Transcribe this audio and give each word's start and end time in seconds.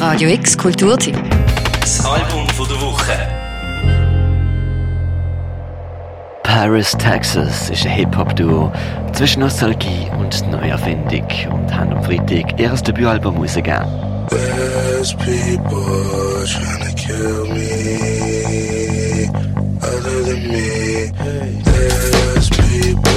Radio 0.00 0.30
X 0.30 0.56
Kulturteam. 0.56 1.14
Das 1.78 2.02
Album 2.06 2.48
von 2.56 2.66
der 2.66 2.80
Woche. 2.80 3.12
Paris, 6.42 6.92
Texas 6.92 7.68
ist 7.68 7.84
ein 7.84 7.92
Hip-Hop-Duo 7.92 8.72
zwischen 9.12 9.40
Nostalgie 9.40 10.08
und 10.18 10.50
Neuerfindung 10.50 11.26
und 11.52 11.74
haben 11.74 11.92
am 11.92 12.02
Freitag 12.02 12.58
ihr 12.58 12.70
Debütalbum 12.70 13.36
rausgegeben. 13.36 13.84
There's 14.30 15.12
people 15.12 16.46
trying 16.46 16.80
to 16.80 16.94
kill 16.96 17.44
me, 17.52 19.28
other 19.82 20.24
than 20.24 20.48
me. 20.48 21.12
There's 21.62 22.48
people 22.48 23.09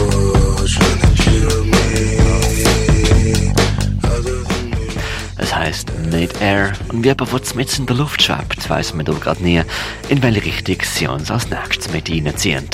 Air 6.44 6.74
und 6.90 7.04
wie 7.04 7.08
jemand, 7.08 7.32
der 7.32 7.56
mit 7.56 7.80
in 7.80 7.86
der 7.86 7.96
Luft 7.96 8.22
schwebt, 8.22 8.70
weiss 8.70 8.94
man 8.94 9.06
doch 9.06 9.20
gerade 9.22 9.42
nie, 9.42 9.62
in 10.10 10.22
welche 10.22 10.44
Richtung 10.44 10.76
sie 10.84 11.08
uns 11.08 11.32
als 11.32 11.50
nächstes 11.50 11.90
mit 11.94 12.10
reinziehen. 12.10 12.68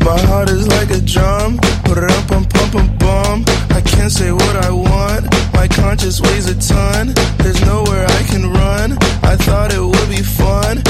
My 0.00 0.18
heart 0.26 0.48
is 0.48 0.66
like 0.66 0.90
a 0.90 1.00
drum, 1.00 1.60
rum 1.84 2.26
pum 2.26 2.46
pum 2.48 2.70
pum 2.70 2.88
bum. 2.98 3.44
I 3.76 3.82
can't 3.82 4.10
say 4.10 4.32
what 4.32 4.56
I 4.64 4.70
want. 4.70 5.26
My 5.52 5.68
conscience 5.68 6.22
weighs 6.22 6.48
a 6.48 6.54
ton. 6.54 7.12
There's 7.36 7.60
nowhere 7.66 8.06
I 8.06 8.22
can 8.30 8.50
run. 8.50 8.96
I 9.22 9.36
thought 9.36 9.74
it 9.74 9.82
would 9.82 10.08
be 10.08 10.22
fun 10.22 10.82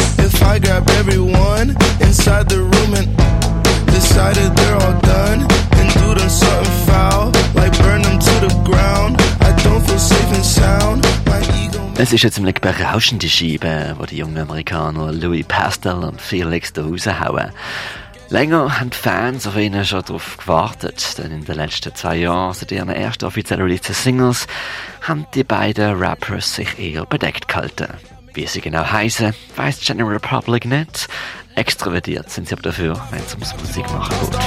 Es 12.00 12.12
ist 12.12 12.22
eine 12.22 12.30
ziemlich 12.30 12.60
berauschende 12.60 13.28
Scheibe, 13.28 13.96
die 14.00 14.06
die 14.06 14.18
jungen 14.18 14.38
Amerikaner 14.38 15.12
Louis 15.12 15.44
Pastel 15.44 16.04
und 16.04 16.20
Felix 16.20 16.72
da 16.72 16.84
raushauen. 16.84 17.50
Länger 18.28 18.78
haben 18.78 18.90
die 18.90 18.96
Fans 18.96 19.48
auf 19.48 19.56
ihnen 19.56 19.84
schon 19.84 20.04
darauf 20.04 20.36
gewartet, 20.36 21.18
denn 21.18 21.32
in 21.32 21.44
den 21.44 21.56
letzten 21.56 21.92
zwei 21.96 22.18
Jahren, 22.18 22.54
seit 22.54 22.70
ihren 22.70 22.88
ersten 22.90 23.24
offiziellen 23.24 23.64
Release 23.64 23.92
Singles, 23.92 24.46
haben 25.00 25.26
die 25.34 25.42
beiden 25.42 26.00
Rappers 26.00 26.54
sich 26.54 26.78
eher 26.78 27.04
bedeckt 27.04 27.48
gehalten. 27.48 27.88
Wie 28.32 28.46
sie 28.46 28.60
genau 28.60 28.88
heißen, 28.88 29.34
weiß 29.56 29.80
General 29.80 30.12
Republic 30.12 30.66
nicht. 30.66 31.08
Extrovertiert 31.56 32.30
sind 32.30 32.46
sie 32.46 32.54
aber 32.54 32.62
dafür, 32.62 32.94
wenn 33.10 33.18
es 33.18 33.34
ums 33.34 33.52
Musikmachen 33.60 34.14
geht. 34.20 34.38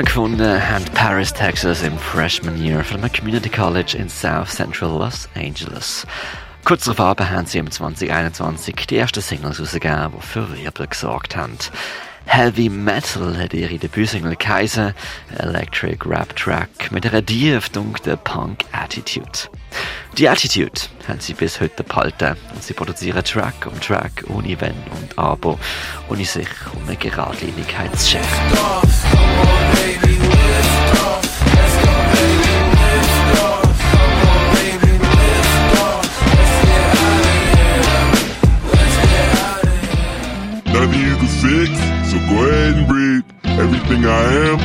Zusammengefunden 0.00 0.70
haben 0.70 0.84
Paris, 0.94 1.30
Texas 1.30 1.82
im 1.82 1.98
Freshman 1.98 2.56
Year 2.56 2.82
von 2.82 3.00
einem 3.00 3.12
Community 3.12 3.50
College 3.50 3.98
in 3.98 4.08
South 4.08 4.48
Central 4.48 4.88
Los 4.88 5.28
Angeles. 5.34 6.06
Kurz 6.64 6.84
darauf 6.84 7.18
haben 7.18 7.44
sie 7.44 7.58
im 7.58 7.70
2021 7.70 8.74
die 8.86 8.96
ersten 8.96 9.20
Singles 9.20 9.60
rausgegeben, 9.60 10.12
die 10.16 10.26
für 10.26 10.56
Wirbel 10.56 10.86
gesorgt 10.86 11.36
haben. 11.36 11.58
Heavy 12.24 12.70
Metal 12.70 13.36
hat 13.36 13.52
ihre 13.52 13.76
Debütsingle 13.76 14.36
geheißen, 14.36 14.94
Electric 15.36 16.08
Rap 16.08 16.34
Track 16.34 16.90
mit 16.90 17.04
einer 17.04 17.24
tief 17.24 17.68
dunklen 17.68 18.16
Punk-Attitude. 18.24 19.50
Die 20.16 20.28
Attitude 20.28 20.80
haben 21.08 21.20
sie 21.20 21.34
bis 21.34 21.60
heute 21.60 21.84
behalten 21.84 22.36
und 22.54 22.62
sie 22.62 22.72
produzieren 22.72 23.22
Track 23.22 23.66
um 23.66 23.78
Track 23.80 24.24
ohne 24.28 24.58
Wenn 24.60 24.76
und 24.98 25.18
Aber, 25.18 25.58
ohne 26.08 26.24
sich 26.24 26.48
um 26.74 26.88
eine 26.88 26.96
Geradlinigkeit 26.96 27.98
zu 27.98 28.12
scheren. 28.12 29.89
And 42.76 42.88
breathe. 42.88 43.24
Everything 43.44 44.04
I 44.06 44.22
am, 44.48 44.58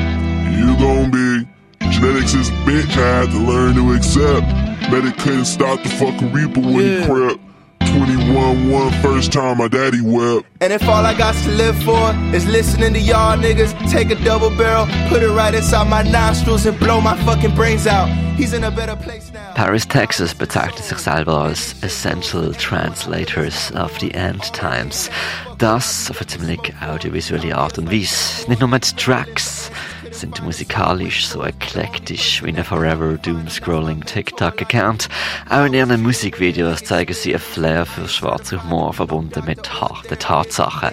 you 0.54 0.78
gon' 0.78 1.12
be. 1.12 1.48
Genetics 1.92 2.34
is 2.34 2.50
a 2.50 2.54
bitch, 2.64 2.98
I 2.98 3.22
had 3.22 3.30
to 3.32 3.40
learn 3.40 3.76
to 3.76 3.94
accept. 3.94 4.48
Bet 4.92 5.06
it 5.06 5.18
couldn't 5.18 5.46
stop 5.46 5.82
the 5.84 5.90
fucking 5.90 6.32
reaper 6.32 6.60
when 6.60 7.00
he 7.00 7.06
crept. 7.06 7.45
21 7.88 8.70
one 8.70 8.92
first 9.02 9.32
time 9.32 9.58
my 9.58 9.68
daddy 9.68 10.02
wept. 10.02 10.46
And 10.62 10.74
if 10.74 10.88
all 10.88 11.06
I 11.06 11.14
got 11.14 11.36
to 11.44 11.52
live 11.52 11.78
for 11.84 12.14
is 12.36 12.46
listening 12.46 12.94
to 12.94 13.00
y'all 13.00 13.38
niggas, 13.38 13.74
take 13.90 14.12
a 14.12 14.16
double 14.24 14.50
barrel, 14.50 14.86
put 15.10 15.24
it 15.24 15.30
right 15.30 15.54
inside 15.54 15.88
my 15.90 16.04
nostrils 16.04 16.66
and 16.66 16.78
blow 16.80 17.02
my 17.02 17.16
fucking 17.24 17.56
brains 17.56 17.88
out. 17.88 18.10
He's 18.38 18.54
in 18.54 18.64
a 18.64 18.72
better 18.72 18.96
place 18.96 19.32
now. 19.32 19.54
Paris, 19.54 19.88
Texas 19.88 20.34
bezeichnet 20.34 20.84
sich 20.84 20.98
selber 20.98 21.44
als 21.44 21.76
Essential 21.82 22.54
Translators 22.54 23.72
of 23.72 23.98
the 24.00 24.14
End 24.14 24.52
Times. 24.54 25.10
Das 25.58 26.10
auf 26.10 26.20
eine 26.20 26.28
ziemlich 26.28 26.74
audiovisuelle 26.82 27.56
Art 27.56 27.78
und 27.78 27.90
Weise. 27.90 28.50
Nicht 28.50 28.60
nur 28.60 28.70
mit 28.70 28.98
Tracks 28.98 29.72
sind 30.20 30.42
musikalisch 30.44 31.28
so 31.28 31.44
eklektisch 31.44 32.42
wie 32.44 32.50
ein 32.50 32.64
Forever 32.64 33.18
Doom-Scrolling 33.18 34.06
TikTok-Account. 34.06 35.10
Auch 35.50 35.66
in 35.66 35.74
ihren 35.74 36.02
Musikvideos 36.02 36.84
zeigen 36.84 37.14
sie 37.14 37.34
ein 37.34 37.40
Flair 37.40 37.86
für 37.86 38.08
schwarzen 38.08 38.64
Humor 38.64 38.94
verbunden 38.94 39.44
mit 39.46 39.82
harten 39.82 40.18
Tatsachen. 40.18 40.92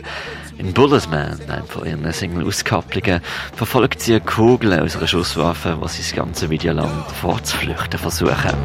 In 0.59 0.73
Bulletman, 0.73 1.39
einem 1.49 1.67
von 1.67 1.87
ihren 1.87 2.13
Single-Auskopplungen, 2.13 3.21
verfolgt 3.55 4.01
sie 4.01 4.15
eine 4.15 4.23
Kugel 4.23 4.79
aus 4.79 4.97
einer 4.97 5.07
Schusswaffe, 5.07 5.77
was 5.81 5.95
sie 5.95 6.03
das 6.03 6.15
ganze 6.15 6.51
Video 6.51 6.73
lang 6.73 7.05
vorzuflüchten 7.21 7.99
versuchen. 7.99 8.57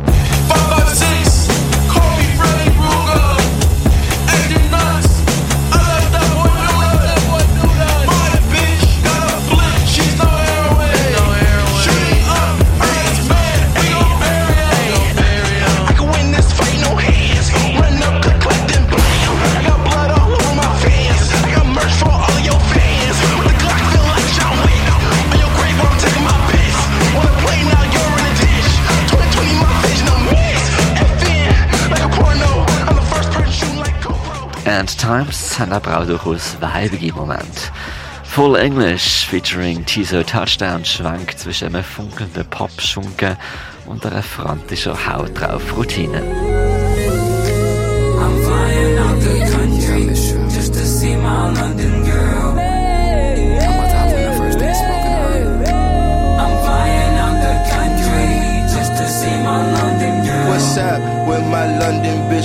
And 34.68 34.98
Times 34.98 35.58
aber 35.62 36.02
auch 36.02 36.06
durchaus 36.06 36.58
weibige 36.60 37.14
Momente. 37.14 37.72
Full 38.26 38.58
English 38.58 39.26
featuring 39.26 39.86
Tiso 39.86 40.22
Touchdown 40.24 40.84
schwankt 40.84 41.40
zwischen 41.40 41.70
einem 41.70 41.86
funkelnden 41.86 42.46
Pop-Schunken 42.50 43.38
und 43.86 44.06
einer 44.06 44.22
frantischen 44.22 44.94
Haut 45.08 45.40
drauf 45.40 45.64
Routine. 45.78 46.57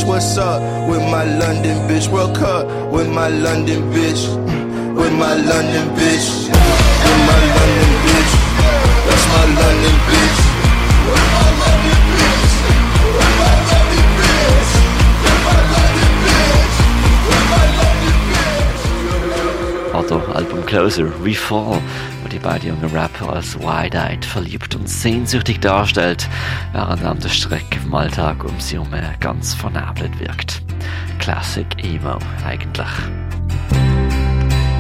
Bitch? 0.03 0.09
What's 0.09 0.39
up 0.39 0.61
with 0.89 1.01
my 1.01 1.25
London 1.25 1.77
bitch? 1.89 2.09
World 2.09 2.37
Cup 2.37 2.67
with 2.93 3.09
my 3.09 3.29
London 3.29 3.83
bitch. 3.93 4.29
With 4.95 5.13
my 5.13 5.35
London 5.35 5.89
bitch. 5.97 6.49
With 6.49 7.21
my 7.27 7.41
London 7.57 7.91
bitch. 8.05 8.33
That's 9.07 9.27
my 9.29 9.45
London 9.61 9.97
bitch. 10.09 10.39
With 11.07 11.33
Album 20.35 20.63
Closer, 20.65 21.07
Refall, 21.23 21.81
wo 22.22 22.22
die 22.33 22.39
beiden 22.39 22.69
jungen 22.69 22.91
Rapper 22.97 23.35
als 23.35 23.59
wide-eyed 23.59 24.25
verliebt 24.25 24.75
und 24.75 24.89
sehnsüchtig 24.89 25.61
darstellt, 25.61 26.29
während 26.73 27.05
an 27.05 27.21
der 27.21 27.29
Strecke 27.29 27.79
vom 27.81 27.95
Alltag 27.95 28.43
um 28.45 28.59
sie 28.59 28.77
herum 28.77 28.91
ganz 29.21 29.53
vernebelt 29.55 30.19
wirkt. 30.19 30.63
Classic 31.19 31.67
Emo 31.85 32.19
eigentlich. 32.45 32.89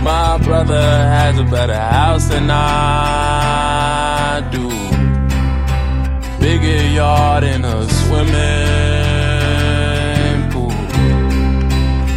My 0.02 0.38
brother 0.38 0.80
has 0.80 1.38
a 1.38 1.44
better 1.44 1.78
house 1.78 2.28
than 2.28 2.50
I 2.50 4.42
do. 4.50 4.68
Bigger 6.40 6.88
yard 6.92 7.44
and 7.44 7.64
a 7.64 7.86
swimming 7.88 8.32
pool. 10.50 10.72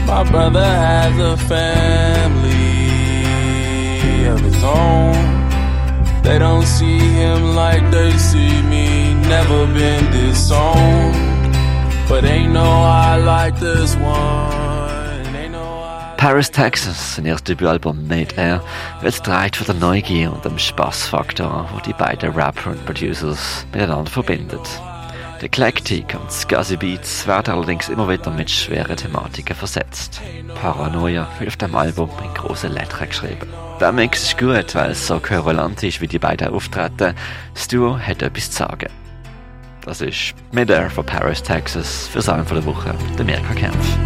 My 0.07 0.23
brother 0.23 0.65
has 0.65 1.19
a 1.19 1.37
family 1.37 2.74
They 6.23 6.39
don't 6.39 6.65
see 6.65 6.97
him 6.97 7.55
like 7.55 7.89
they 7.91 8.11
see 8.17 8.61
me. 8.63 9.13
Never 9.27 9.65
been. 9.67 10.05
But 12.07 12.23
ain't 12.23 12.53
no 12.53 12.63
I 12.63 13.17
like 13.17 13.59
this 13.59 13.95
one. 13.95 14.65
Paris, 16.17 16.49
Texas, 16.49 17.15
sein 17.15 17.25
erstes 17.25 17.55
Debütalbum 17.55 18.07
Made 18.07 18.35
Air, 18.37 18.61
wird 19.01 19.27
dreht 19.27 19.55
von 19.55 19.65
der 19.65 19.75
Neugier 19.75 20.31
und 20.31 20.45
dem 20.45 20.57
Spaßfaktor, 20.57 21.69
wo 21.73 21.79
die 21.79 21.93
beiden 21.93 22.31
Rapper 22.31 22.71
und 22.71 22.85
Producers 22.85 23.65
miteinander 23.73 24.09
verbindet. 24.09 24.61
Der 25.41 25.47
Eclectic 25.47 26.15
und 26.15 26.31
Scuzzy 26.31 26.77
Beats 26.77 27.27
werden 27.27 27.53
allerdings 27.53 27.89
immer 27.89 28.07
wieder 28.07 28.31
mit 28.31 28.49
schweren 28.49 28.95
Thematiken 28.95 29.55
versetzt. 29.55 30.21
Paranoia 30.61 31.27
wird 31.39 31.49
auf 31.49 31.57
dem 31.57 31.75
Album 31.75 32.09
in 32.23 32.33
grossen 32.33 32.71
Lettern 32.71 33.09
geschrieben. 33.09 33.47
Der 33.81 33.91
Mix 33.91 34.23
ist 34.23 34.37
gut, 34.37 34.73
weil 34.75 34.91
es 34.91 35.05
so 35.05 35.19
querulant 35.19 35.83
ist, 35.83 35.99
wie 35.99 36.07
die 36.07 36.19
beiden 36.19 36.47
auftreten. 36.47 37.13
Das 37.53 37.67
Duo 37.67 37.99
hat 37.99 38.21
etwas 38.21 38.49
zu 38.49 38.59
sagen. 38.59 38.87
Das 39.83 39.99
ist 39.99 40.33
Mid-Air 40.53 40.89
von 40.89 41.05
Paris, 41.05 41.43
Texas, 41.43 42.07
für 42.07 42.21
Sagen 42.21 42.45
von 42.45 42.55
der 42.57 42.65
Woche, 42.65 42.95
der 43.17 43.25
Mirka 43.25 43.53
Kempf. 43.53 43.97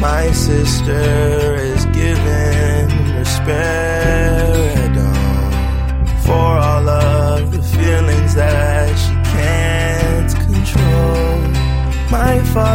My 0.00 0.32
sister 0.32 1.54
is 1.54 1.84
given 1.86 3.16
risperidone 3.18 3.85